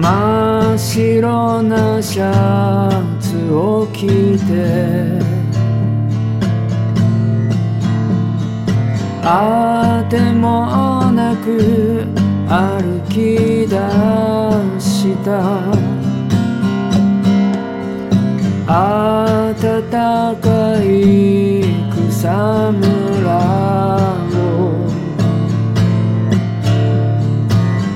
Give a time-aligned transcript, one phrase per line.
[0.00, 4.06] 真っ白なシャツを着
[4.48, 5.20] て
[9.22, 12.06] あてもなく
[12.48, 13.76] 歩き出
[14.80, 15.90] した。
[18.66, 19.82] 暖
[20.40, 20.46] か
[20.82, 22.80] い草む
[23.24, 23.28] ら
[24.32, 24.38] を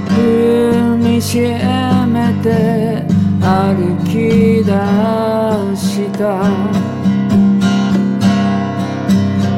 [0.08, 1.73] 踏みしめて
[3.74, 4.70] 歩き出
[5.76, 6.22] した。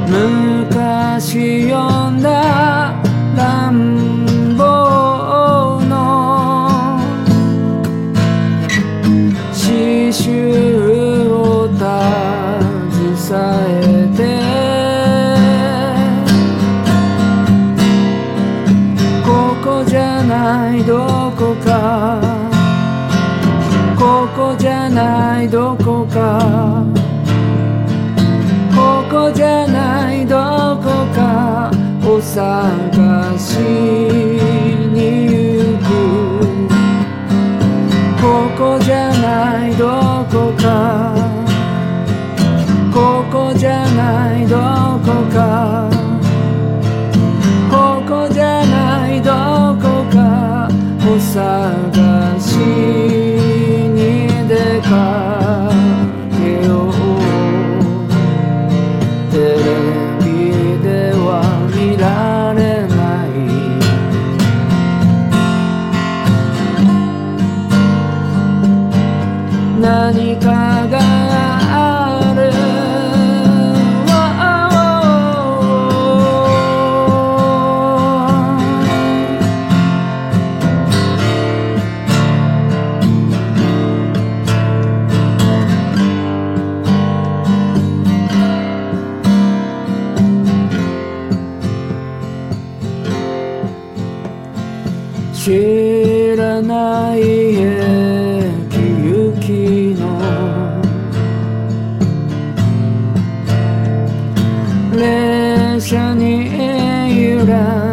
[0.09, 2.95] 昔読んだ
[3.37, 4.65] 乱暴
[5.84, 6.98] の。
[9.52, 10.45] 詩集
[24.47, 26.84] こじゃないどこか。
[28.77, 30.36] ここじゃないど
[30.84, 31.70] こか。
[32.05, 33.58] お探し
[34.94, 35.88] に行く。
[38.22, 41.12] ここじゃないどこか。
[42.94, 44.56] ここじゃないど
[45.05, 45.91] こか。
[47.69, 49.33] ここじゃないど
[49.83, 50.69] こか。
[51.05, 53.16] お探しに出か」
[59.32, 59.41] 「テレ
[60.20, 60.27] ビ
[60.82, 61.41] では
[61.74, 62.05] 見ら
[62.52, 63.28] れない」
[69.80, 70.94] 「何かが」
[95.47, 97.62] 知らない駅
[99.07, 100.03] 行きの
[104.91, 106.51] 列車に
[107.17, 107.85] 揺ら